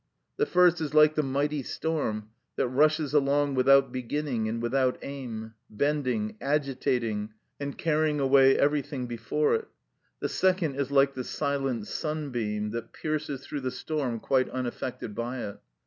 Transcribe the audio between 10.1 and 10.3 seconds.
the